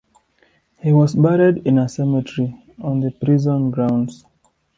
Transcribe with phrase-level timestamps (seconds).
[0.79, 4.25] He was buried in a cemetery on the prison grounds.